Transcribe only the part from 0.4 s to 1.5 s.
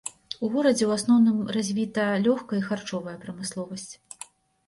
У горадзе ў асноўным